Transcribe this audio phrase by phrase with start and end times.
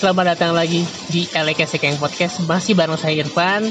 [0.00, 0.80] selamat datang lagi
[1.12, 2.40] di LKS Sekeng Podcast.
[2.48, 3.68] Masih bareng saya Irfan.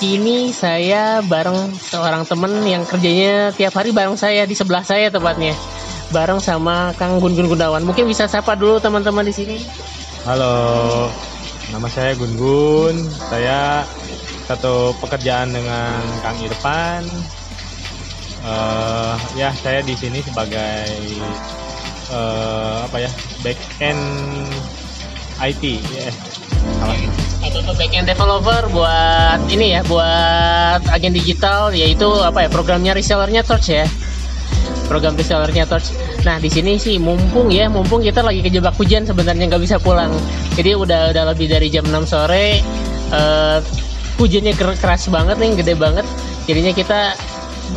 [0.00, 5.52] Kini saya bareng seorang temen yang kerjanya tiap hari bareng saya di sebelah saya tepatnya.
[6.16, 9.60] Bareng sama Kang Gun Gun Gunawan Mungkin bisa sapa dulu teman-teman di sini.
[10.24, 11.12] Halo,
[11.68, 12.96] nama saya Gun Gun.
[13.28, 13.84] Saya
[14.48, 17.04] satu pekerjaan dengan Kang Irfan.
[18.48, 20.88] Eh, ya, saya di sini sebagai
[22.08, 23.12] eh, apa ya
[23.44, 24.00] back end
[25.42, 25.62] IT.
[25.92, 26.08] Ya,
[26.80, 26.96] salah.
[27.46, 33.70] Atau backend developer buat ini ya Buat agen digital yaitu apa ya programnya resellernya Torch
[33.70, 33.86] ya
[34.86, 35.92] program resellernya Torch.
[36.22, 40.14] Nah di sini sih mumpung ya, mumpung kita lagi kejebak hujan sebenarnya nggak bisa pulang.
[40.54, 42.62] Jadi udah udah lebih dari jam 6 sore,
[43.10, 43.58] eh,
[44.16, 46.06] hujannya ker- keras banget nih, gede banget.
[46.46, 47.00] Jadinya kita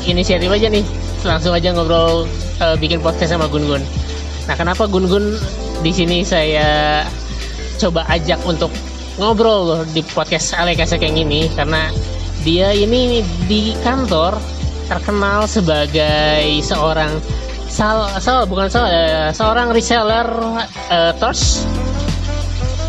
[0.05, 0.85] inisiatif aja nih,
[1.25, 2.29] langsung aja ngobrol
[2.61, 3.83] eh, bikin podcast sama Gun Gun.
[4.45, 5.25] Nah kenapa Gun Gun
[5.81, 7.03] di sini saya
[7.79, 8.69] coba ajak untuk
[9.15, 11.91] ngobrol loh di podcast Aleka yang ini karena
[12.43, 14.35] dia ini di kantor
[14.87, 17.19] terkenal sebagai seorang
[17.69, 20.27] sal, sal bukan sal, eh, seorang reseller
[20.89, 21.63] eh, torch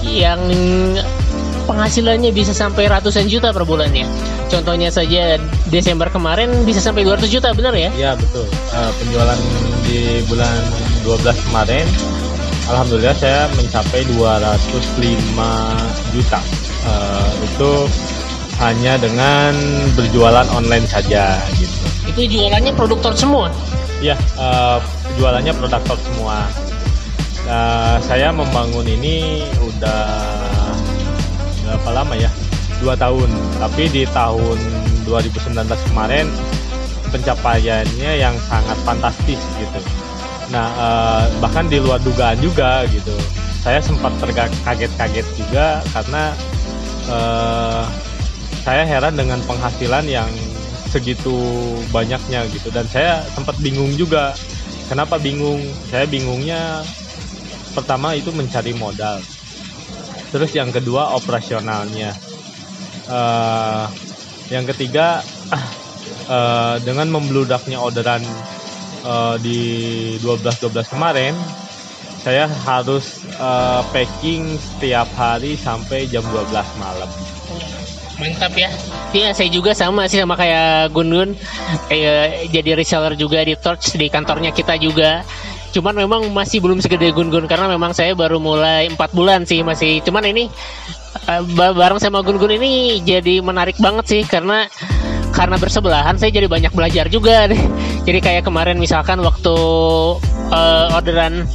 [0.07, 0.41] yang
[1.69, 4.09] penghasilannya bisa sampai ratusan juta per bulannya.
[4.51, 5.39] Contohnya saja
[5.71, 7.91] Desember kemarin bisa sampai 200 juta, benar ya?
[7.95, 8.49] Ya betul.
[8.51, 9.39] Eh, penjualan
[9.87, 10.59] di bulan
[11.07, 11.87] 12 kemarin,
[12.71, 16.41] alhamdulillah saya mencapai 205 juta.
[16.87, 17.71] Eh, itu
[18.63, 19.53] hanya dengan
[19.99, 21.77] berjualan online saja gitu.
[22.07, 23.51] Itu jualannya produk torch semua.
[24.01, 24.79] Ya, eh,
[25.19, 26.47] jualannya produk top semua.
[27.45, 30.07] Eh, saya membangun ini udah
[31.67, 32.31] berapa lama ya?
[32.81, 33.29] Dua tahun.
[33.61, 34.57] Tapi di tahun
[35.05, 36.31] 2019 kemarin
[37.11, 40.00] pencapaiannya yang sangat fantastis gitu.
[40.51, 43.15] Nah, eh, bahkan di luar dugaan juga gitu.
[43.63, 46.35] Saya sempat terkaget-kaget juga karena
[47.07, 47.85] eh,
[48.67, 50.31] saya heran dengan penghasilan yang
[50.91, 51.39] segitu
[51.95, 52.69] banyaknya gitu.
[52.75, 54.35] Dan saya sempat bingung juga
[54.91, 55.63] kenapa bingung?
[55.87, 56.83] Saya bingungnya
[57.73, 59.23] pertama itu mencari modal.
[60.35, 62.11] Terus yang kedua operasionalnya.
[63.07, 63.85] Eh,
[64.51, 65.23] yang ketiga
[66.35, 68.27] eh, dengan membludaknya orderan
[69.05, 69.59] eh, di
[70.23, 71.35] 12-12 kemarin
[72.21, 77.11] saya harus eh, packing setiap hari sampai jam 12 malam
[78.21, 78.69] Mantap ya.
[79.17, 81.31] Iya, saya juga sama sih sama kayak Gun Gun.
[81.89, 85.25] Eh, jadi reseller juga di Torch di kantornya kita juga.
[85.73, 89.65] Cuman memang masih belum segede Gun Gun karena memang saya baru mulai empat bulan sih
[89.65, 90.05] masih.
[90.05, 90.53] Cuman ini
[91.33, 94.69] eh, ba- bareng sama Gun Gun ini jadi menarik banget sih karena
[95.41, 97.57] karena bersebelahan saya jadi banyak belajar juga deh.
[98.07, 99.57] Jadi kayak kemarin misalkan waktu
[100.53, 101.49] eh, orderan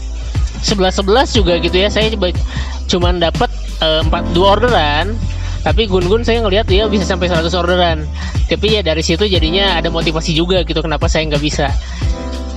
[0.65, 2.09] 11-11 juga gitu ya saya
[2.89, 3.53] cuman dapat
[3.85, 5.13] eh, empat dua orderan.
[5.61, 8.09] Tapi Gun-Gun saya ngelihat dia bisa sampai 100 orderan.
[8.49, 11.69] Tapi ya dari situ jadinya ada motivasi juga gitu kenapa saya nggak bisa.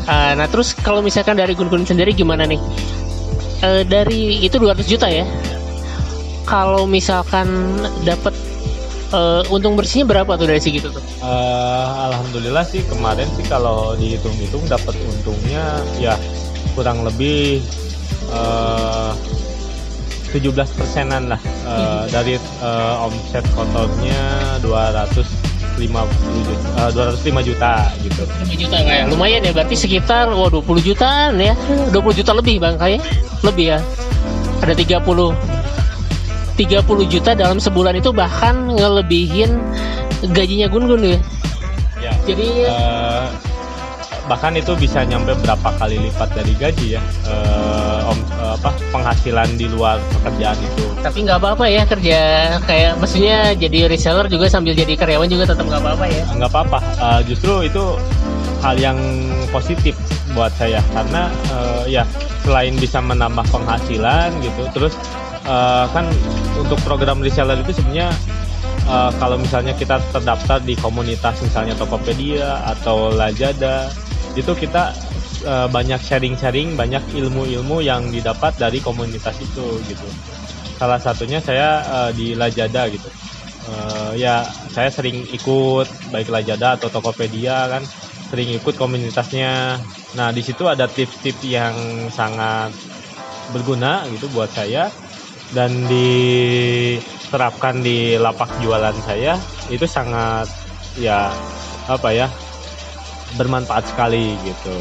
[0.09, 2.61] Eh, nah terus kalau misalkan dari Gun-Gun sendiri gimana nih?
[3.69, 5.29] Eh, dari itu 200 juta ya.
[6.49, 7.49] Kalau misalkan
[8.09, 8.48] dapat
[9.13, 11.03] eh, untung bersihnya berapa tuh dari segitu tuh?
[11.23, 16.15] Eh, Alhamdulillah sih kemarin sih kalau dihitung-hitung dapat untungnya ya
[16.77, 17.65] kurang lebih
[18.29, 19.13] eh
[20.29, 21.41] 17 persenan lah.
[21.65, 27.73] Eh, dari eh, omset kotornya 250 juta, eh, 205 juta
[28.05, 28.23] gitu.
[28.29, 31.57] 5 juta kayak lumayan ya berarti sekitar wah 20 jutaan ya?
[31.93, 33.01] 20 juta lebih bang kayak?
[33.41, 33.79] Lebih ya?
[34.61, 35.33] Ada 30
[36.59, 39.63] 30 juta dalam sebulan itu bahkan ngelebihin
[40.35, 41.19] gajinya Gun-Gun ya.
[42.03, 42.13] Ya.
[42.27, 43.27] jadi Eh,
[44.29, 49.55] bahkan itu bisa nyampe berapa kali lipat dari gaji ya eh, om, eh, apa penghasilan
[49.55, 50.85] di luar pekerjaan itu.
[51.01, 52.19] Tapi nggak apa-apa ya kerja
[52.67, 56.23] kayak maksudnya jadi reseller juga sambil jadi karyawan juga tetap nggak apa-apa ya.
[56.35, 56.79] Nggak apa-apa.
[56.83, 57.85] Eh, justru itu
[58.61, 58.99] hal yang
[59.55, 59.95] positif
[60.35, 60.83] buat saya.
[60.93, 62.05] Karena eh, ya
[62.45, 64.95] selain bisa menambah penghasilan gitu terus
[65.49, 66.07] eh, kan
[66.61, 68.13] untuk program reseller itu sebenarnya
[68.85, 73.89] eh, kalau misalnya kita terdaftar di komunitas misalnya Tokopedia atau Lazada
[74.37, 74.93] itu kita
[75.49, 80.09] eh, banyak sharing-sharing banyak ilmu-ilmu yang didapat dari komunitas itu gitu.
[80.79, 83.09] Salah satunya saya eh, di Lazada gitu.
[83.69, 87.83] Eh, ya saya sering ikut baik Lazada atau Tokopedia kan
[88.29, 89.81] sering ikut komunitasnya.
[90.17, 91.75] Nah di situ ada tips-tips yang
[92.13, 92.73] sangat
[93.53, 94.93] berguna gitu buat saya
[95.57, 99.41] dan diterapkan di lapak jualan saya
[99.73, 100.49] itu sangat
[101.01, 101.33] ya
[101.89, 102.29] apa ya
[103.37, 104.77] bermanfaat sekali gitu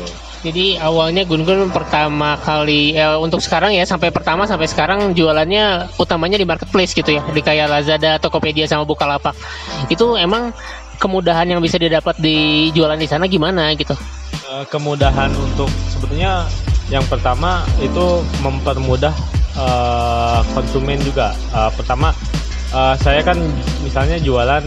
[0.46, 5.90] Jadi awalnya Gun Gun pertama kali eh, untuk sekarang ya sampai pertama sampai sekarang jualannya
[5.98, 9.34] utamanya di marketplace gitu ya di kayak Lazada, Tokopedia sama Bukalapak.
[9.90, 10.54] Itu emang
[11.02, 13.98] kemudahan yang bisa didapat di jualan di sana gimana gitu?
[14.48, 16.46] Eh, kemudahan untuk sebetulnya
[16.94, 19.12] yang pertama itu mempermudah
[19.58, 21.34] uh, konsumen juga.
[21.52, 22.14] Uh, pertama
[22.72, 23.38] uh, saya kan
[23.82, 24.64] misalnya jualan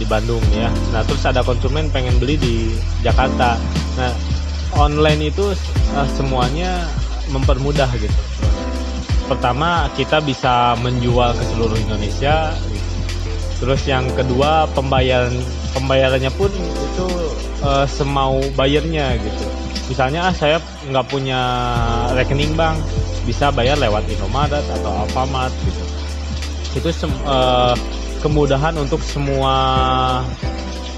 [0.00, 0.72] di Bandung ya.
[0.90, 2.54] Nah terus ada konsumen pengen beli di
[3.04, 3.60] Jakarta.
[4.00, 4.12] Nah
[4.74, 5.52] online itu
[5.94, 6.88] uh, semuanya
[7.30, 8.20] mempermudah gitu.
[9.30, 12.52] Pertama kita bisa menjual ke seluruh Indonesia.
[13.62, 15.38] Terus yang kedua pembayaran
[15.70, 17.06] pembayarannya pun itu
[17.62, 19.44] uh, semau bayarnya gitu.
[19.86, 20.58] Misalnya ah saya
[20.90, 21.38] nggak punya
[22.18, 22.82] rekening bank,
[23.22, 25.82] bisa bayar lewat Indomaret atau Alfamart gitu.
[26.78, 26.88] Itu
[27.28, 27.76] uh,
[28.24, 29.54] kemudahan untuk semua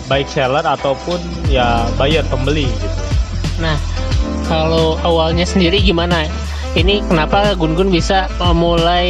[0.07, 1.19] baik seller ataupun
[1.49, 2.99] ya buyer pembeli gitu.
[3.59, 3.79] Nah,
[4.51, 6.29] kalau awalnya sendiri gimana?
[6.75, 9.07] Ini kenapa Gun Gun bisa uh, mulai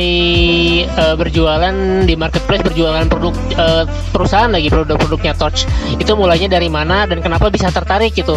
[1.00, 1.72] uh, berjualan
[2.04, 5.64] di marketplace, berjualan produk uh, perusahaan lagi produk-produknya Torch.
[5.96, 8.36] Itu mulainya dari mana dan kenapa bisa tertarik gitu?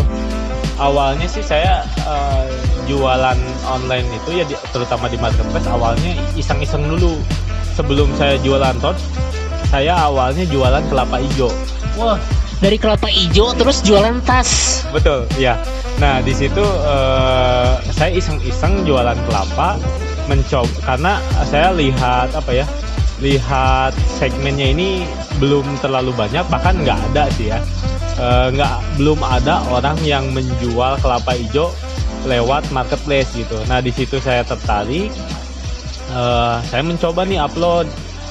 [0.80, 2.48] Awalnya sih saya uh,
[2.88, 3.38] jualan
[3.68, 7.20] online itu ya di, terutama di marketplace awalnya iseng-iseng dulu.
[7.78, 8.98] Sebelum saya jualan Torch,
[9.70, 11.54] saya awalnya jualan kelapa hijau.
[11.94, 12.18] Wah,
[12.58, 14.82] dari kelapa hijau terus jualan tas.
[14.90, 15.62] Betul, ya.
[16.02, 19.78] Nah di situ uh, saya iseng-iseng jualan kelapa,
[20.26, 21.14] mencoba karena
[21.46, 22.66] saya lihat apa ya,
[23.22, 25.06] lihat segmennya ini
[25.38, 27.62] belum terlalu banyak, bahkan nggak ada sih ya,
[28.18, 31.70] uh, nggak belum ada orang yang menjual kelapa hijau
[32.28, 33.56] lewat marketplace gitu.
[33.72, 35.10] Nah di situ saya tertarik,
[36.12, 37.88] uh, saya mencoba nih upload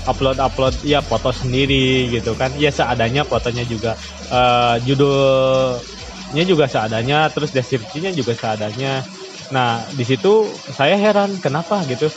[0.06, 3.98] upload upload ya foto sendiri gitu kan ya seadanya fotonya juga
[4.30, 9.02] uh, judulnya juga seadanya terus deskripsinya juga seadanya
[9.50, 12.10] nah di situ saya heran kenapa gitu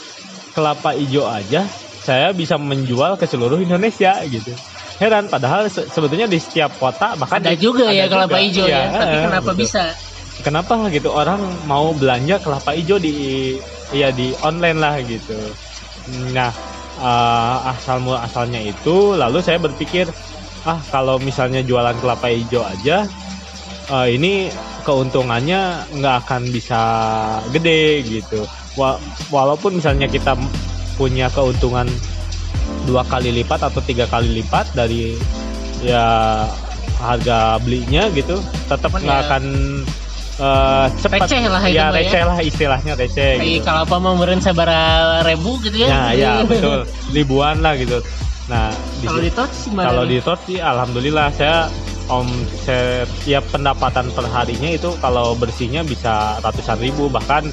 [0.54, 1.66] kelapa hijau aja
[2.00, 4.54] saya bisa menjual ke seluruh Indonesia gitu
[4.98, 8.86] heran padahal se sebetulnya di setiap kota bahkan ada juga ada ya kelapa hijau ya,
[8.86, 8.98] ya.
[8.98, 9.60] tapi kenapa gitu.
[9.66, 9.84] bisa
[10.40, 13.56] kenapa gitu orang mau belanja kelapa hijau di
[13.94, 15.36] ya di online lah gitu
[16.34, 16.50] nah
[17.00, 20.08] uh, asal asalnya itu lalu saya berpikir
[20.68, 23.08] ah kalau misalnya jualan kelapa hijau aja
[23.88, 24.52] uh, ini
[24.84, 26.80] keuntungannya nggak akan bisa
[27.52, 28.44] gede gitu
[29.28, 30.36] walaupun misalnya kita
[30.96, 31.88] punya keuntungan
[32.88, 35.16] dua kali lipat atau tiga kali lipat dari
[35.84, 36.44] ya
[37.00, 38.36] harga belinya gitu
[38.68, 39.24] tetap nggak ya.
[39.26, 39.44] akan
[40.40, 41.86] uh, cepat receh lah ya, ya.
[41.92, 42.28] receh ya.
[42.28, 43.64] lah istilahnya receh kayak gitu.
[43.68, 45.88] kalau apa mau meren sabara ribu gitu ya.
[45.88, 46.88] Ya ya betul.
[47.12, 48.00] Ribuan lah gitu.
[48.48, 48.72] Nah
[49.04, 51.68] kalau di tot kalau di tot sih alhamdulillah saya
[52.10, 57.46] omset ya pendapatan per harinya itu kalau bersihnya bisa ratusan ribu bahkan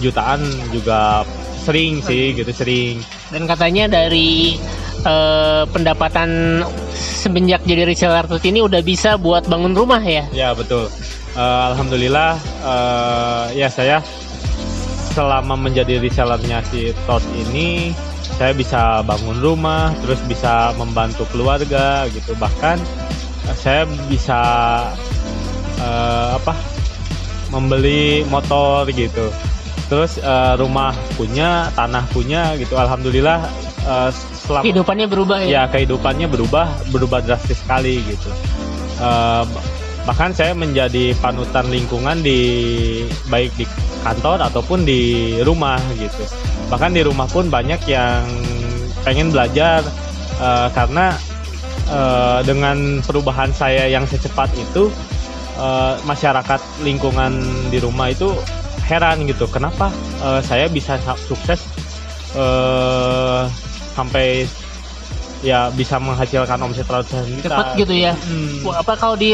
[0.00, 0.40] jutaan
[0.72, 1.28] juga
[1.60, 3.04] sering sih gitu sering.
[3.28, 4.56] Dan katanya dari
[5.04, 6.64] uh, pendapatan
[6.96, 10.24] semenjak jadi reseller ini udah bisa buat bangun rumah ya?
[10.32, 10.88] Ya betul
[11.36, 14.02] uh, alhamdulillah uh, ya saya
[15.10, 17.90] selama menjadi resellernya si Tot ini
[18.40, 22.32] saya bisa bangun rumah terus bisa membantu keluarga gitu.
[22.38, 22.78] Bahkan
[23.50, 24.40] uh, saya bisa
[25.82, 26.54] uh, apa
[27.50, 29.28] membeli motor gitu.
[29.90, 32.78] Terus uh, rumah punya tanah punya gitu.
[32.78, 33.42] Alhamdulillah
[33.84, 34.14] uh,
[34.46, 35.48] selama kehidupannya berubah ya?
[35.50, 38.30] Ya kehidupannya berubah berubah drastis sekali gitu.
[39.02, 39.42] Uh,
[40.08, 42.40] bahkan saya menjadi panutan lingkungan di
[43.28, 43.64] baik di
[44.00, 46.24] kantor ataupun di rumah gitu.
[46.72, 48.24] Bahkan di rumah pun banyak yang
[49.04, 49.84] pengen belajar
[50.40, 51.12] uh, karena
[51.88, 54.88] uh, dengan perubahan saya yang secepat itu
[55.60, 58.32] uh, masyarakat lingkungan di rumah itu
[58.84, 59.92] heran gitu kenapa
[60.24, 61.62] uh, saya bisa sukses
[62.34, 63.46] uh,
[63.94, 64.48] sampai
[65.40, 67.48] ya bisa menghasilkan omset ratusan juta.
[67.48, 68.12] Cepat gitu ya.
[68.12, 68.76] Hmm.
[68.76, 69.32] Apa kalau di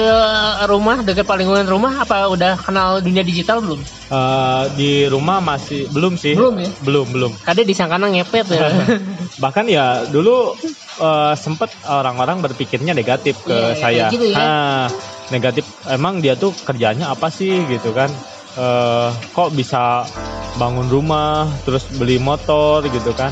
[0.70, 3.80] rumah dekat lingkungan rumah apa udah kenal dunia digital belum?
[4.06, 6.38] Uh, di rumah masih belum sih.
[6.38, 6.70] Belum ya?
[6.86, 7.32] Belum belum.
[7.42, 8.70] Kade disangkana ngepet ya.
[9.42, 10.54] Bahkan ya dulu
[11.02, 14.04] uh, sempet orang-orang berpikirnya negatif ke yeah, iya, saya.
[14.14, 14.36] Gitu ya?
[14.38, 14.86] Nah,
[15.34, 18.08] negatif emang dia tuh kerjanya apa sih gitu kan?
[18.56, 20.08] Uh, kok bisa
[20.56, 23.28] bangun rumah terus beli motor gitu kan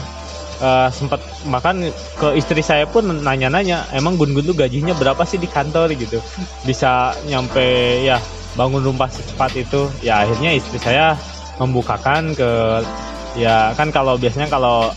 [0.64, 5.47] uh, sempat makan ke istri saya pun nanya-nanya emang gun-gun tuh gajinya berapa sih di
[5.47, 5.92] kantor?
[5.94, 6.18] gitu.
[6.64, 8.16] Bisa nyampe ya
[8.56, 9.92] bangun rumah secepat itu.
[10.00, 11.21] Ya akhirnya istri saya
[11.61, 12.50] membukakan ke
[13.37, 14.90] ya kan kalau biasanya kalau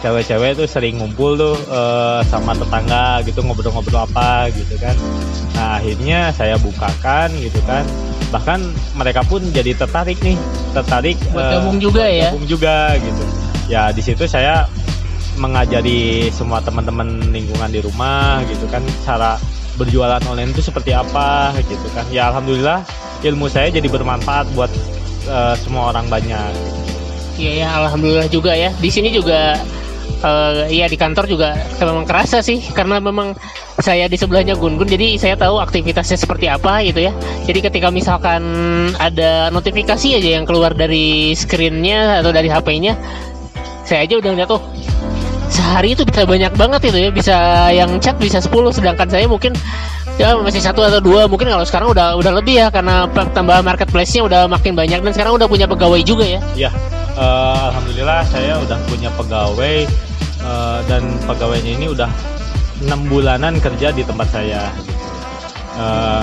[0.00, 4.94] cewek-cewek tuh sering ngumpul tuh uh, sama tetangga gitu ngobrol-ngobrol apa gitu kan.
[5.58, 7.84] Nah akhirnya saya bukakan gitu kan.
[8.30, 8.60] Bahkan
[8.94, 10.38] mereka pun jadi tertarik nih
[10.70, 12.30] tertarik Buat gabung juga ya.
[12.30, 14.66] gabung juga gitu ya di situ saya
[15.38, 19.38] mengajari semua teman-teman lingkungan di rumah gitu kan cara
[19.78, 22.82] berjualan online itu seperti apa gitu kan ya alhamdulillah
[23.22, 24.68] ilmu saya jadi bermanfaat buat
[25.30, 26.50] eh, semua orang banyak
[27.40, 28.68] Iya ya, alhamdulillah juga ya.
[28.76, 29.56] Di sini juga
[30.20, 33.32] eh ya di kantor juga memang kerasa sih karena memang
[33.80, 37.12] saya di sebelahnya Gun Gun jadi saya tahu aktivitasnya seperti apa gitu ya.
[37.48, 38.44] Jadi ketika misalkan
[39.00, 43.00] ada notifikasi aja yang keluar dari screennya atau dari HP-nya
[43.90, 44.62] saya aja udah lihat tuh
[45.50, 47.36] sehari itu bisa banyak banget itu ya bisa
[47.74, 49.50] yang chat bisa 10 sedangkan saya mungkin
[50.14, 54.22] ya masih satu atau dua mungkin kalau sekarang udah udah lebih ya karena tambah marketplace-nya
[54.22, 56.70] udah makin banyak dan sekarang udah punya pegawai juga ya Ya,
[57.18, 59.76] eh, alhamdulillah saya udah punya pegawai
[60.38, 62.10] eh, dan pegawainya ini udah
[62.86, 64.72] enam bulanan kerja di tempat saya.
[65.76, 66.22] Eh,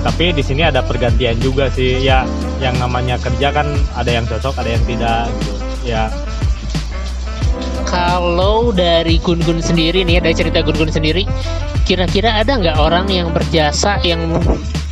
[0.00, 2.00] tapi di sini ada pergantian juga sih.
[2.00, 2.24] Ya,
[2.60, 5.28] yang namanya kerja kan ada yang cocok, ada yang tidak.
[5.40, 5.52] Gitu.
[5.92, 6.02] Ya,
[7.90, 11.26] Kalau dari Gun Gun sendiri nih, dari cerita Gun Gun sendiri,
[11.82, 14.38] kira-kira ada nggak orang yang berjasa yang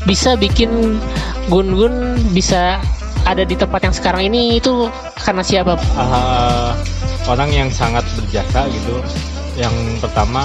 [0.03, 0.99] bisa bikin
[1.47, 2.83] Gun Gun bisa
[3.23, 5.79] ada di tempat yang sekarang ini itu karena siapa?
[5.95, 6.75] ah,
[7.31, 8.99] orang yang sangat berjasa gitu.
[9.55, 10.43] Yang pertama,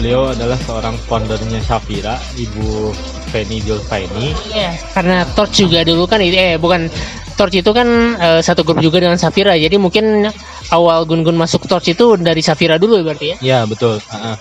[0.00, 2.92] beliau adalah seorang foundernya Safira, Ibu
[3.32, 4.32] Feni Julfaini.
[4.48, 6.88] Iya, karena Torch juga dulu kan eh bukan
[7.36, 9.52] Torch itu kan eh, satu grup juga dengan Safira.
[9.56, 10.30] Jadi mungkin
[10.70, 13.36] awal Gun Gun masuk Torch itu dari Safira dulu ya berarti ya.
[13.42, 13.98] Ya betul.
[14.10, 14.36] Uh,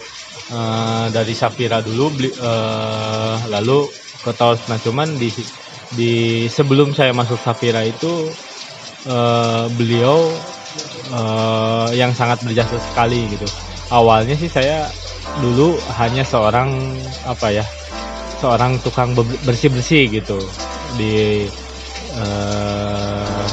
[0.54, 3.90] uh, dari Safira dulu, beli, uh, lalu
[4.26, 4.62] ke Taos.
[4.66, 5.30] Nah cuman di
[5.94, 6.14] di
[6.50, 8.30] sebelum saya masuk Safira itu
[9.06, 10.18] uh, beliau
[11.14, 13.46] uh, yang sangat berjasa sekali gitu.
[13.94, 14.90] Awalnya sih saya
[15.46, 16.98] dulu hanya seorang
[17.30, 17.66] apa ya,
[18.42, 19.14] seorang tukang
[19.46, 20.42] bersih bersih gitu
[20.98, 21.46] di
[22.18, 23.46] uh,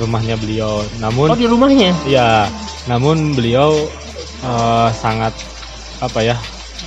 [0.00, 0.84] rumahnya beliau.
[1.00, 1.92] Namun Oh di rumahnya.
[2.08, 2.48] Ya,
[2.88, 3.88] namun beliau
[4.44, 5.32] eh, sangat
[6.00, 6.36] apa ya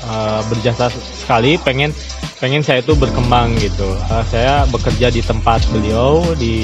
[0.05, 1.57] eh, berjasa sekali.
[1.61, 1.93] Pengen
[2.39, 3.95] pengen saya itu berkembang gitu.
[4.11, 6.55] Eh, saya bekerja di tempat beliau di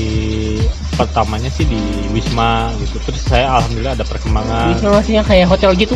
[0.99, 1.79] pertamanya sih di
[2.11, 2.99] Wisma gitu.
[3.07, 4.75] Terus saya alhamdulillah ada perkembangan.
[4.75, 5.95] Wisma maksudnya kayak hotel gitu.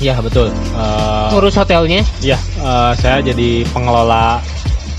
[0.00, 0.48] Iya betul.
[0.48, 2.00] Eh, Ngurus hotelnya.
[2.24, 4.40] Ya, eh, saya jadi pengelola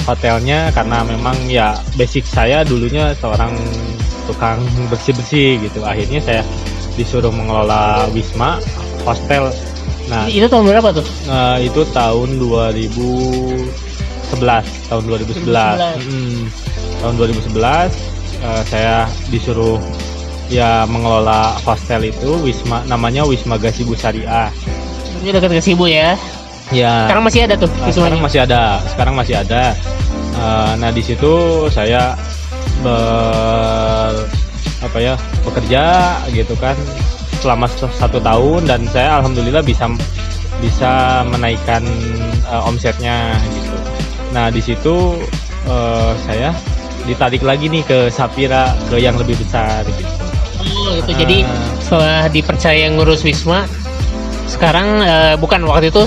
[0.05, 3.53] hotelnya karena memang ya basic saya dulunya seorang
[4.31, 5.83] tukang bersih-bersih gitu.
[5.83, 6.41] Akhirnya saya
[6.95, 8.63] disuruh mengelola Wisma
[9.03, 9.51] hostel.
[10.07, 11.05] Nah, Itu tahun berapa tuh?
[11.27, 15.79] eh, itu tahun 2011, tahun 2011.
[15.79, 16.07] 2011.
[16.07, 16.41] Mm,
[16.99, 17.91] tahun 2011
[18.43, 19.79] eh, saya disuruh
[20.51, 24.51] ya mengelola hostel itu Wisma namanya Wisma Gasibu Syariah.
[25.21, 26.17] Ini dekat ke Sibu ya.
[26.71, 27.07] Ya.
[27.07, 29.75] Sekarang masih ada tuh Nah, sekarang masih ada sekarang masih ada
[30.41, 31.29] Eh, nah di situ
[31.69, 32.17] saya
[32.81, 34.13] ber
[34.81, 35.13] apa ya
[35.45, 35.83] bekerja
[36.33, 36.73] gitu kan
[37.41, 39.89] selama satu tahun dan saya alhamdulillah bisa
[40.61, 41.81] bisa menaikkan
[42.45, 43.77] eh, omsetnya gitu
[44.31, 45.17] nah di situ
[45.65, 46.49] eh, saya
[47.01, 50.09] ditarik lagi nih ke Sapira ke yang lebih besar gitu
[50.61, 51.17] Oh gitu.
[51.17, 51.49] Jadi Ah.
[51.81, 53.65] setelah dipercaya ngurus Wisma,
[54.45, 56.05] sekarang eh, bukan waktu itu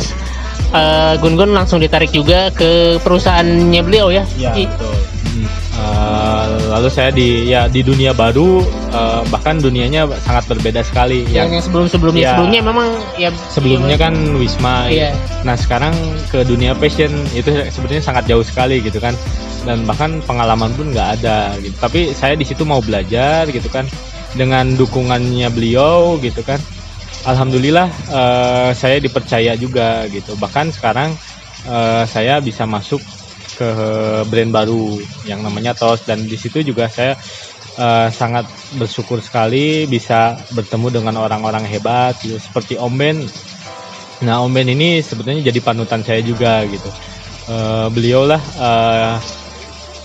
[0.71, 4.23] eh, Gun Gun langsung ditarik juga ke perusahaannya beliau ya.
[4.39, 4.94] Ya I- betul.
[5.75, 8.63] Eh, lalu saya di ya di dunia baru
[8.95, 11.27] eh, bahkan dunianya sangat berbeda sekali.
[11.27, 12.31] yang, Yang yang sebelum sebelumnya Ya.
[12.39, 12.89] sebelumnya memang
[13.19, 14.87] ya sebelumnya kan Wisma.
[14.87, 15.11] Iya.
[15.43, 15.91] Nah sekarang
[16.31, 19.19] ke dunia fashion itu sebenarnya sangat jauh sekali gitu kan.
[19.67, 21.59] Dan bahkan pengalaman pun nggak ada.
[21.59, 21.75] Gitu.
[21.83, 23.89] Tapi saya di situ mau belajar gitu kan
[24.39, 26.63] dengan dukungannya beliau gitu kan.
[27.27, 30.39] Alhamdulillah eh, saya dipercaya juga gitu.
[30.39, 31.19] Bahkan sekarang
[31.67, 33.03] eh, saya bisa masuk
[33.55, 33.69] ke
[34.29, 37.17] brand baru yang namanya Tos dan di situ juga saya
[37.79, 43.19] eh, sangat bersyukur sekali bisa bertemu dengan orang-orang hebat gitu, seperti Om Ben.
[44.25, 46.91] Nah Om Ben ini sebetulnya jadi panutan saya juga gitu.
[47.49, 49.15] Eh, beliaulah eh,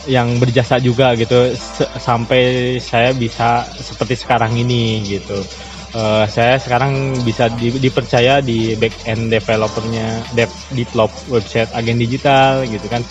[0.08, 1.53] yang berjasa juga gitu
[2.00, 5.46] sampai saya bisa seperti sekarang ini gitu.
[5.89, 12.63] Eh, saya sekarang bisa di- dipercaya di back end developernya dev develop website agen digital
[12.70, 13.01] gitu kan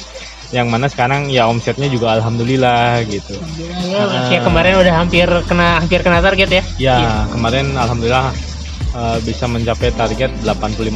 [0.51, 3.37] yang mana sekarang ya omsetnya juga alhamdulillah gitu
[3.85, 6.63] ya, kayak kemarin udah hampir kena hampir kena target ya.
[6.79, 7.13] ya Iya.
[7.29, 8.33] kemarin alhamdulillah
[8.91, 10.89] eh, bisa mencapai target 85%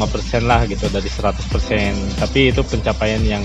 [0.42, 1.36] lah gitu dari 100%
[2.16, 3.44] tapi itu pencapaian yang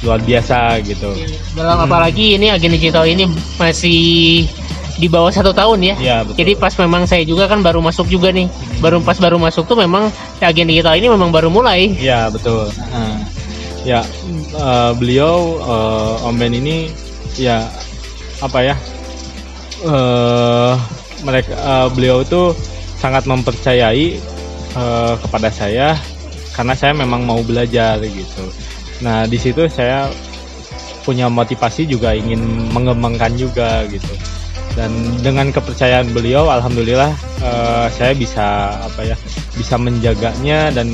[0.00, 1.10] luar biasa gitu
[1.54, 1.86] Dalam Hmm.
[1.86, 3.26] apalagi ini agen digital ini
[3.58, 4.46] masih
[4.96, 5.94] di bawah satu tahun ya.
[5.96, 9.38] ya betul Jadi pas memang saya juga kan baru masuk juga nih, baru pas baru
[9.38, 11.94] masuk tuh memang agen digital ini memang baru mulai.
[11.94, 12.66] Ya betul.
[12.84, 13.07] Nah,
[13.88, 14.04] ya
[14.52, 16.92] eh, beliau eh, Om Ben ini
[17.40, 17.64] ya
[18.44, 18.76] apa ya
[19.88, 20.74] eh
[21.24, 22.52] mereka eh, beliau itu
[23.00, 24.20] sangat mempercayai
[24.76, 25.96] eh, kepada saya
[26.52, 28.44] karena saya memang mau belajar gitu.
[29.00, 30.10] Nah di situ saya
[31.06, 34.12] punya motivasi juga ingin mengembangkan juga gitu.
[34.76, 34.92] Dan
[35.24, 39.16] dengan kepercayaan beliau, alhamdulillah eh, saya bisa apa ya
[39.54, 40.90] bisa menjaganya dan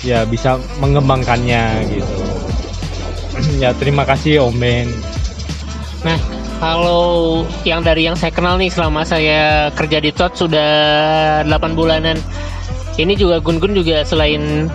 [0.00, 2.14] ya bisa mengembangkannya gitu.
[3.62, 4.88] ya terima kasih Om Ben.
[6.00, 6.18] Nah,
[6.60, 10.70] kalau yang dari yang saya kenal nih selama saya kerja di TOT sudah
[11.48, 12.16] 8 bulanan.
[13.00, 14.68] Ini juga Gun-Gun juga selain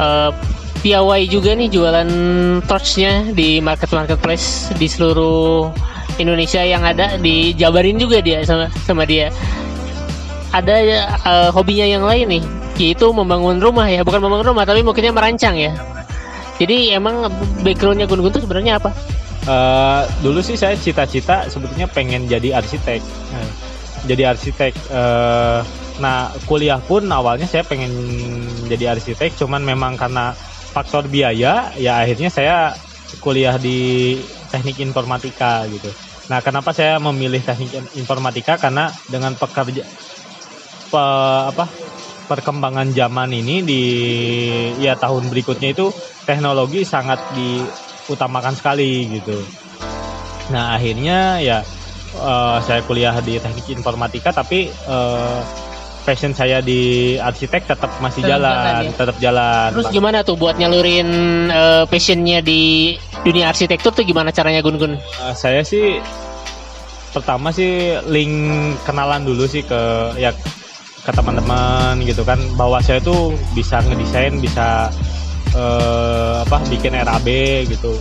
[0.00, 0.30] eh,
[0.80, 2.10] piawai juga nih jualan
[2.64, 5.68] torchnya di market marketplace di seluruh
[6.16, 9.28] Indonesia yang ada dijabarin juga dia sama sama dia.
[10.56, 10.74] Ada
[11.20, 12.44] eh, hobinya yang lain nih,
[12.80, 15.76] yaitu membangun rumah ya, bukan membangun rumah tapi mungkinnya merancang ya.
[16.56, 17.28] Jadi emang
[17.60, 18.90] backgroundnya Gun-Gun itu sebenarnya apa?
[19.44, 23.00] Eh, dulu sih saya cita-cita sebetulnya pengen jadi arsitek.
[23.32, 23.48] Nah,
[24.08, 24.72] jadi arsitek.
[24.76, 25.60] eh,
[26.00, 27.92] nah kuliah pun awalnya saya pengen
[28.68, 30.32] jadi arsitek, cuman memang karena
[30.72, 32.72] faktor biaya, ya akhirnya saya
[33.20, 34.16] kuliah di
[34.48, 35.92] teknik informatika gitu.
[36.32, 38.56] Nah kenapa saya memilih teknik informatika?
[38.56, 39.84] Karena dengan pekerja
[40.88, 41.89] pe- apa
[42.30, 43.82] perkembangan zaman ini di
[44.78, 45.90] ya tahun berikutnya itu
[46.22, 49.34] teknologi sangat diutamakan sekali gitu.
[50.54, 51.58] Nah akhirnya ya
[52.14, 55.40] eh, saya kuliah di teknik informatika tapi eh,
[56.06, 58.90] passion saya di arsitek tetap masih Tetap jalan, ya?
[58.94, 59.68] tetap jalan.
[59.76, 61.08] Terus gimana tuh buat nyalurin
[61.50, 62.94] eh, passionnya di
[63.26, 64.94] dunia arsitektur tuh gimana caranya Gun-Gun?
[64.96, 65.98] Eh, saya sih
[67.10, 68.34] pertama sih link
[68.86, 70.30] kenalan dulu sih ke ya
[71.00, 74.92] ke teman-teman gitu kan bahwa saya tuh bisa ngedesain bisa
[75.56, 77.28] eh, apa bikin RAB
[77.68, 77.96] gitu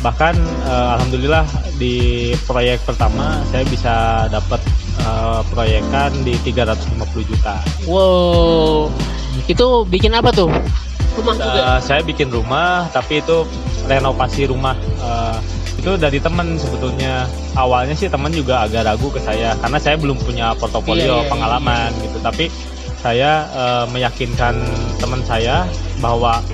[0.00, 1.44] bahkan eh, alhamdulillah
[1.76, 3.94] di proyek pertama saya bisa
[4.28, 4.60] dapat
[5.00, 7.56] eh, proyekan di 350 juta
[7.88, 8.92] Wow,
[9.48, 10.52] itu bikin apa tuh?
[11.16, 11.60] Rumah juga.
[11.76, 13.44] Eh, saya bikin rumah tapi itu
[13.88, 15.38] renovasi rumah Eh,
[15.80, 17.24] itu dari temen sebetulnya
[17.56, 21.28] awalnya sih temen juga agak ragu ke saya karena saya belum punya Iya, portofolio iya,
[21.32, 22.52] pengalaman gitu tapi
[23.00, 24.60] saya eh, meyakinkan
[25.00, 25.64] teman saya
[26.04, 26.44] bahwa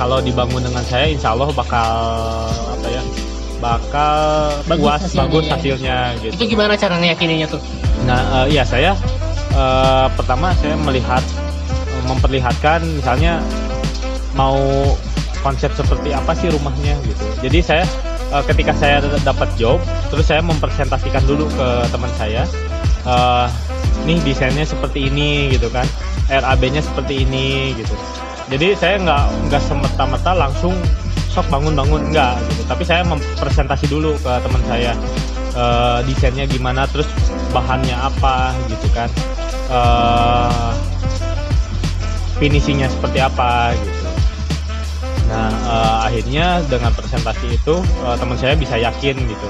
[0.00, 1.92] kalau dibangun dengan saya insya Allah bakal
[2.72, 3.02] apa ya
[3.60, 4.16] bakal
[4.66, 5.52] Bagus puas hasilnya bagus ya.
[5.54, 7.60] hasilnya gitu Itu gimana cara ngeyakininya tuh?
[8.08, 8.96] Nah, eh, iya saya
[9.52, 11.22] eh, pertama saya melihat
[12.04, 13.40] memperlihatkan misalnya
[14.36, 14.58] mau
[15.40, 17.24] konsep seperti apa sih rumahnya gitu.
[17.44, 17.84] Jadi saya
[18.34, 19.78] eh, ketika saya dapat job,
[20.10, 22.42] terus saya mempresentasikan dulu ke teman saya,
[23.06, 23.46] eh,
[24.04, 25.86] nih desainnya seperti ini gitu kan,
[26.26, 27.94] RAB-nya seperti ini gitu.
[28.50, 30.74] Jadi saya nggak nggak semerta-merta langsung
[31.32, 32.62] sok bangun-bangun enggak gitu.
[32.68, 34.92] Tapi saya mempresentasi dulu ke teman saya
[35.54, 37.06] eh, desainnya gimana, terus
[37.54, 39.08] bahannya apa gitu kan,
[39.70, 40.72] eh
[42.42, 44.03] finishingnya seperti apa gitu.
[45.28, 49.48] Nah eh, akhirnya dengan presentasi itu eh, teman saya bisa yakin gitu.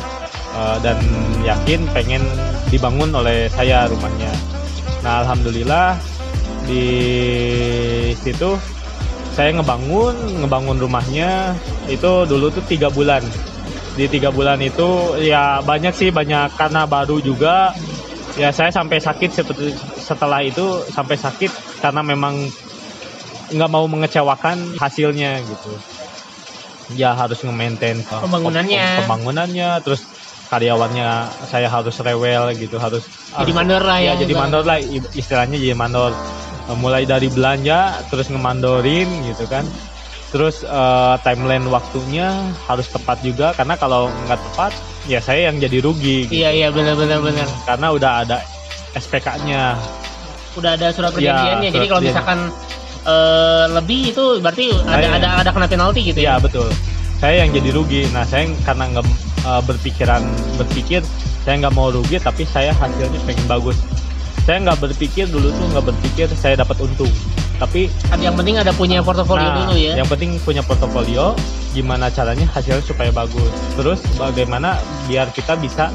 [0.55, 0.99] Eh, dan
[1.43, 2.23] yakin pengen
[2.71, 4.31] dibangun oleh saya rumahnya.
[5.03, 5.99] Nah alhamdulillah
[6.65, 6.87] di
[8.17, 8.57] situ
[9.35, 10.15] saya ngebangun
[10.47, 11.59] ngebangun rumahnya
[11.91, 13.21] itu dulu tuh tiga bulan.
[13.95, 17.75] Di tiga bulan itu ya banyak sih banyak karena baru juga.
[18.35, 19.31] Ya saya sampai sakit
[19.95, 22.35] setelah itu sampai sakit karena memang
[23.55, 25.79] nggak mau mengecewakan hasilnya gitu
[26.93, 28.83] ya harus nge-maintain uh, Pembangunannya.
[28.83, 30.05] pem- pembangunannya terus
[30.53, 31.09] karyawannya
[31.49, 34.12] saya harus rewel gitu harus Jadi mandor lah ya.
[34.14, 34.79] ya jadi mandor lah
[35.17, 36.12] istilahnya jadi mandor
[36.77, 39.64] mulai dari belanja terus ngemandorin gitu kan
[40.31, 42.31] terus eh, timeline waktunya
[42.67, 44.73] harus tepat juga karena kalau nggak tepat
[45.07, 46.43] ya saya yang jadi rugi gitu.
[46.43, 47.47] Iya iya benar benar benar.
[47.69, 48.37] karena udah ada
[48.95, 49.79] SPK-nya
[50.55, 51.71] Udah ada surat perjanjiannya.
[51.75, 52.38] Jadi surat kalau misalkan
[53.05, 55.11] eh, lebih itu berarti ada Iya.
[55.17, 56.43] ada ada kena penalti gitu Iya ya.
[56.43, 56.69] betul.
[57.17, 58.09] Saya yang jadi rugi.
[58.11, 59.07] Nah saya karena nggak
[59.45, 60.23] eh, berpikiran
[60.57, 61.01] berpikir
[61.45, 63.77] saya nggak mau rugi tapi saya hasilnya pengen bagus.
[64.45, 67.09] Saya nggak berpikir dulu tuh nggak berpikir saya dapat untung.
[67.55, 67.87] Tapi
[68.19, 69.95] Yang penting ada punya portofolio nah, dulu ya.
[69.95, 71.33] yang penting punya portofolio.
[71.71, 73.47] Gimana caranya hasilnya supaya bagus.
[73.75, 74.75] Terus bagaimana
[75.07, 75.88] biar kita bisa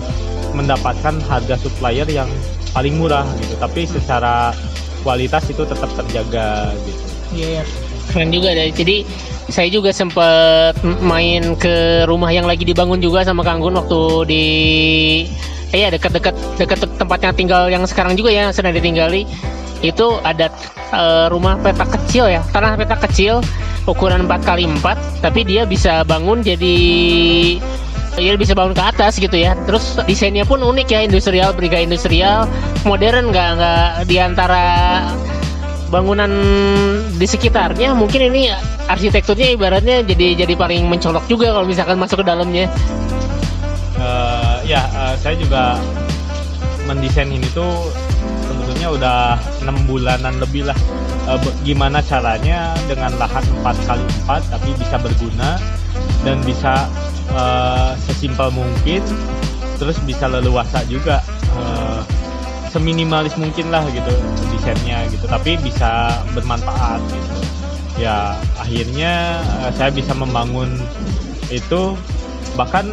[0.52, 2.26] mendapatkan harga supplier yang
[2.72, 3.54] paling murah gitu.
[3.60, 4.56] Tapi secara
[5.02, 7.04] kualitas itu tetap terjaga gitu.
[7.36, 7.64] Iya, iya.
[8.10, 8.74] Keren juga deh.
[8.74, 9.06] Jadi
[9.50, 14.46] saya juga sempat main ke rumah yang lagi dibangun juga sama Kang Gun waktu di
[15.74, 19.26] eh, ya dekat-dekat dekat tempatnya tinggal yang sekarang juga ya sedang ditinggali
[19.82, 20.54] itu ada
[20.94, 23.42] eh, rumah petak kecil ya tanah petak kecil
[23.90, 26.78] ukuran 4 kali 4 tapi dia bisa bangun jadi
[28.20, 29.56] ya bisa bangun ke atas gitu ya.
[29.66, 32.46] Terus desainnya pun unik ya industrial bergaya industrial.
[32.84, 34.64] Modern nggak nggak di antara
[35.90, 36.30] bangunan
[37.18, 37.98] di sekitarnya.
[37.98, 38.54] Mungkin ini
[38.86, 42.70] arsitekturnya ibaratnya jadi jadi paling mencolok juga kalau misalkan masuk ke dalamnya.
[44.00, 45.76] Uh, ya uh, saya juga
[46.88, 47.92] mendesain ini tuh
[48.48, 49.20] sebetulnya udah
[49.66, 50.78] enam bulanan lebih lah.
[51.28, 55.62] Uh, gimana caranya dengan lahan 4 kali 4 tapi bisa berguna
[56.24, 56.90] dan bisa
[57.34, 59.04] uh, sesimpel mungkin
[59.80, 61.24] terus bisa leluasa juga
[61.56, 62.04] uh,
[62.70, 64.14] seminimalis mungkin lah gitu
[64.54, 65.26] desainnya gitu.
[65.26, 67.38] Tapi bisa bermanfaat gitu.
[68.00, 70.70] Ya akhirnya uh, saya bisa membangun
[71.50, 71.98] itu
[72.54, 72.86] bahkan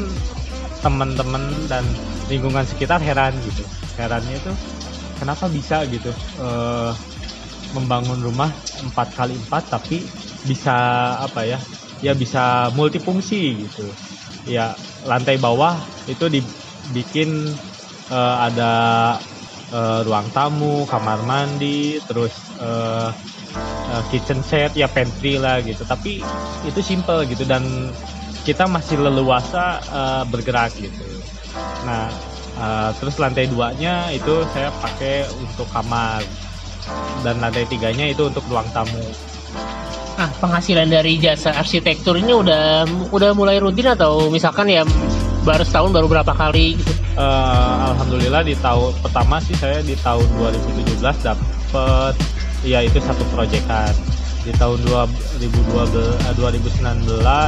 [0.80, 1.84] teman-teman dan
[2.30, 3.62] lingkungan sekitar heran gitu.
[3.98, 4.52] Herannya itu
[5.20, 6.92] kenapa bisa gitu uh,
[7.74, 8.52] membangun rumah
[8.84, 10.04] empat kali empat tapi
[10.46, 10.72] bisa
[11.18, 11.58] apa ya
[12.04, 13.88] ya bisa multifungsi gitu
[14.46, 17.58] ya lantai bawah itu dibikin
[18.10, 18.72] uh, ada
[19.70, 23.10] uh, ruang tamu, kamar mandi, terus uh,
[23.90, 25.82] uh, kitchen set, ya pantry lah gitu.
[25.82, 26.22] Tapi
[26.66, 27.92] itu simple gitu dan
[28.46, 31.06] kita masih leluasa uh, bergerak gitu.
[31.82, 32.10] Nah,
[32.58, 36.22] uh, terus lantai duanya itu saya pakai untuk kamar
[37.26, 39.02] dan lantai tiganya itu untuk ruang tamu.
[40.26, 42.82] Nah, penghasilan dari jasa arsitektur ini udah
[43.14, 44.82] udah mulai rutin atau misalkan ya
[45.46, 46.90] baru setahun baru berapa kali gitu?
[47.14, 52.18] Uh, Alhamdulillah di tahun pertama sih saya di tahun 2017 dapat
[52.66, 53.94] ya itu satu proyekan.
[54.42, 54.82] Di tahun
[55.38, 56.74] 2012 2019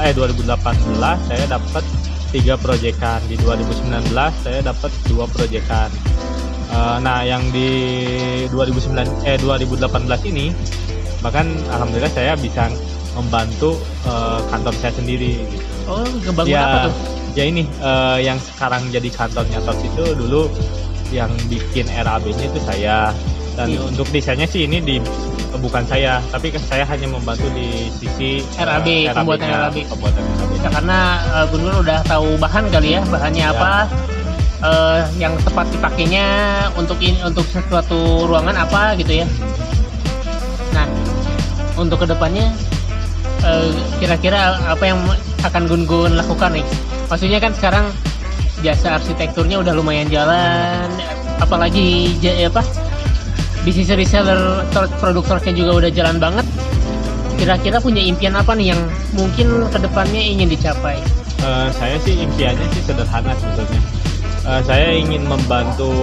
[0.06, 0.54] eh 2018
[1.02, 1.82] saya dapat
[2.30, 3.18] tiga proyekan.
[3.26, 5.90] Di 2019 saya dapat dua proyekan.
[6.70, 7.74] Uh, nah, yang di
[8.54, 10.54] 2009 eh 2018 ini
[11.20, 12.70] bahkan alhamdulillah saya bisa
[13.16, 15.66] membantu uh, kantor saya sendiri gitu.
[15.90, 16.94] Oh, ngebangun ya, apa tuh?
[17.34, 20.50] Ya ini uh, yang sekarang jadi kantornya Tos itu dulu
[21.08, 23.10] yang bikin RAB-nya itu saya
[23.56, 23.90] dan hmm.
[23.90, 24.96] untuk desainnya sih ini di
[25.58, 30.70] bukan saya tapi saya hanya membantu di sisi RAB, uh, pembuatan RAB pembuatan RAB ya,
[30.70, 30.98] karena
[31.32, 33.56] uh, Gunur udah tahu bahan kali ya bahannya ya.
[33.56, 33.72] apa
[34.62, 36.26] uh, yang tepat dipakainya
[36.76, 39.67] untuk ini untuk sesuatu ruangan apa gitu ya nah
[41.78, 42.50] untuk ke depannya
[43.46, 43.70] uh,
[44.02, 45.00] kira-kira apa yang
[45.46, 46.66] akan Gun-Gun lakukan nih?
[47.08, 47.86] Maksudnya kan sekarang
[48.60, 50.90] jasa arsitekturnya udah lumayan jalan
[51.38, 52.66] apalagi apa
[53.62, 54.66] bisnis reseller
[54.98, 56.46] produk source juga udah jalan banget.
[57.38, 58.82] Kira-kira punya impian apa nih yang
[59.14, 60.98] mungkin ke depannya ingin dicapai?
[61.38, 63.78] Uh, saya sih impiannya sih sederhana sebetulnya.
[64.42, 65.94] Uh, saya ingin membantu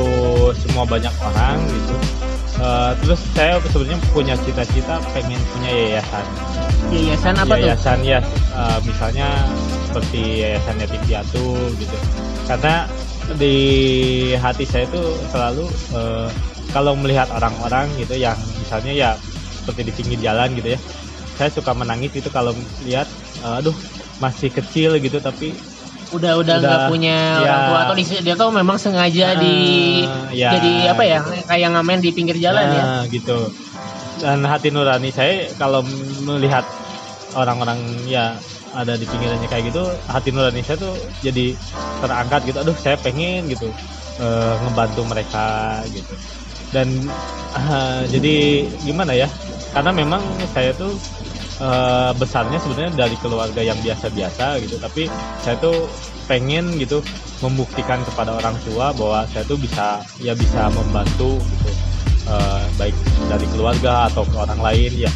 [0.64, 1.96] semua banyak orang gitu
[2.62, 6.26] uh, terus saya sebenarnya punya cita-cita pengen punya yayasan.
[6.94, 8.20] Yayasan apa yayasan tuh ya
[8.54, 9.28] uh, misalnya
[9.90, 11.48] seperti yayasan yatim piatu
[11.80, 11.98] gitu.
[12.46, 12.86] Karena
[13.36, 13.56] di
[14.38, 15.02] hati saya itu
[15.34, 15.66] selalu
[15.98, 16.30] uh,
[16.70, 19.10] kalau melihat orang-orang gitu yang misalnya ya
[19.66, 20.80] seperti di pinggir jalan gitu ya
[21.36, 22.54] saya suka menangis itu kalau
[22.86, 23.10] lihat
[23.42, 23.74] uh, aduh
[24.24, 25.58] masih kecil gitu tapi
[26.16, 27.80] udah udah nggak punya ya, orang tua.
[27.84, 29.56] Atau dia tuh memang sengaja uh, di
[30.32, 33.52] ya, jadi apa ya kayak ngamen di pinggir jalan uh, ya gitu.
[34.24, 35.84] Dan hati nurani saya kalau
[36.24, 36.64] melihat
[37.36, 38.40] orang-orang ya
[38.76, 41.56] ada di pinggirannya kayak gitu hati nurani saya tuh jadi
[42.00, 42.58] terangkat gitu.
[42.64, 43.68] Aduh saya pengen gitu
[44.24, 46.16] uh, ngebantu mereka gitu.
[46.72, 47.08] Dan
[47.56, 49.28] uh, jadi gimana ya
[49.76, 50.24] karena memang
[50.56, 50.96] saya tuh
[51.60, 54.76] uh, besarnya sebenarnya dari keluarga yang biasa-biasa gitu.
[54.80, 55.08] Tapi
[55.44, 55.88] saya tuh
[56.26, 57.06] pengen gitu
[57.44, 61.72] membuktikan kepada orang tua bahwa saya tuh bisa ya bisa membantu gitu.
[62.26, 62.98] Uh, baik
[63.30, 65.12] dari keluarga atau ke orang lain ya.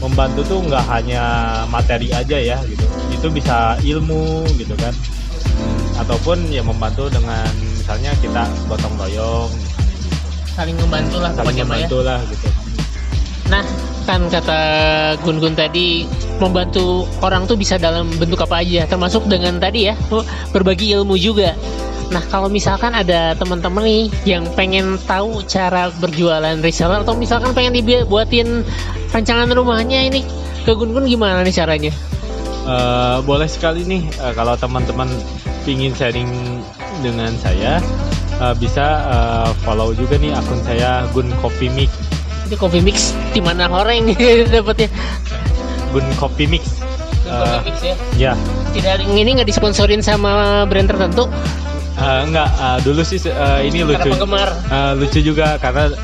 [0.00, 1.22] Membantu tuh nggak hanya
[1.68, 2.84] materi aja ya gitu.
[3.12, 4.94] Itu bisa ilmu gitu kan.
[6.00, 7.46] Ataupun ya membantu dengan
[7.78, 9.52] misalnya kita gotong royong.
[10.56, 12.08] Saling membantu lah saling membantu ya.
[12.08, 12.48] lah gitu.
[13.52, 13.64] Nah
[14.04, 14.60] kan kata
[15.24, 16.04] Gun-Gun tadi
[16.38, 21.16] membantu orang tuh bisa dalam bentuk apa aja termasuk dengan tadi ya oh, berbagi ilmu
[21.16, 21.56] juga.
[22.12, 27.80] Nah kalau misalkan ada teman-teman nih yang pengen tahu cara berjualan reseller atau misalkan pengen
[27.80, 28.60] dibuatin
[29.10, 30.20] rancangan rumahnya ini
[30.64, 31.92] ke Gun-Gun gimana nih caranya?
[32.64, 35.08] Uh, boleh sekali nih uh, kalau teman-teman
[35.64, 36.28] ingin sharing
[37.04, 37.80] dengan saya
[38.40, 41.92] uh, bisa uh, follow juga nih akun saya Gun Coffee Mix
[42.44, 44.04] itu coffee mix di mana orang
[44.54, 44.88] dapatnya
[45.94, 46.82] Gun Coffee Mix.
[47.22, 47.94] Uh, Mix ya?
[48.18, 48.32] ya.
[48.74, 51.30] Tidak ini nggak disponsorin sama brand tertentu?
[51.94, 54.10] Uh, enggak uh, dulu sih uh, ini lucu.
[54.10, 55.94] uh, lucu juga karena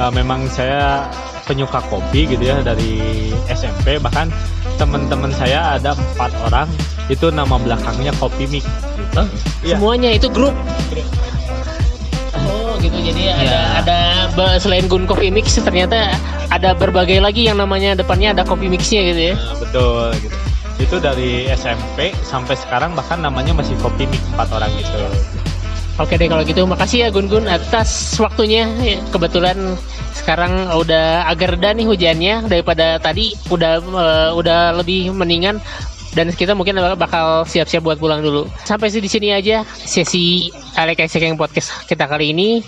[0.00, 1.12] uh, memang saya
[1.44, 4.32] penyuka kopi gitu ya dari SMP bahkan
[4.80, 6.68] teman-teman saya ada empat orang
[7.12, 8.64] itu nama belakangnya kopi mix.
[8.64, 9.12] Gitu.
[9.20, 9.28] Hah?
[9.60, 9.76] Iya.
[9.76, 10.56] Semuanya itu grup.
[12.48, 12.96] Oh gitu.
[12.96, 13.60] Jadi ada Iya.
[13.84, 13.98] ada
[14.60, 16.14] selain Gun Coffee Mix ternyata
[16.48, 19.34] ada berbagai lagi yang namanya depannya ada coffee mixnya gitu ya.
[19.34, 20.36] Nah, betul gitu.
[20.78, 24.98] Itu dari SMP sampai sekarang bahkan namanya masih kopi mix empat orang gitu.
[25.98, 28.70] Oke deh kalau gitu makasih ya Gun Gun atas waktunya.
[28.78, 29.74] Ya, Kebetulan
[30.14, 35.58] sekarang udah agak reda nih hujannya daripada tadi udah eh, udah lebih mendingan
[36.14, 38.46] dan kita mungkin bakal siap-siap buat pulang dulu.
[38.62, 40.48] Sampai sih di sini aja sesi
[40.78, 42.62] Alek yang podcast kita kali ini.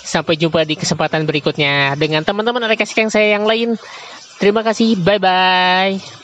[0.00, 2.64] Sampai jumpa di kesempatan berikutnya dengan teman-teman
[2.96, 3.76] yang saya yang lain.
[4.40, 4.96] Terima kasih.
[4.96, 6.20] Bye bye.